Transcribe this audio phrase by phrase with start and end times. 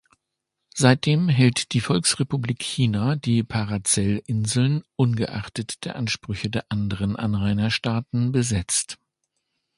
[0.73, 8.97] Seitdem hält die Volksrepublik China die Paracel-Inseln, ungeachtet der Ansprüche der anderen Anrainerstaaten, besetzt.